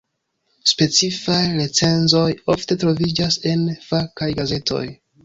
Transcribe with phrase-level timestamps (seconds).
[0.69, 4.83] Specifaj recenzoj ofte troviĝas en fakaj gazetoj.